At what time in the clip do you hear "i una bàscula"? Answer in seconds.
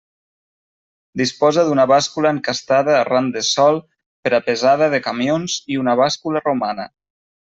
5.75-6.45